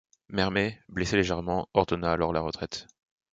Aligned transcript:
Mermet, 0.29 0.81
blessé 0.89 1.15
légèrement, 1.15 1.69
ordonna 1.75 2.11
alors 2.11 2.33
la 2.33 2.39
retraite. 2.41 2.87